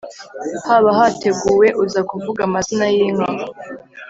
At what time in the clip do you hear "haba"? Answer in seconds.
0.65-0.89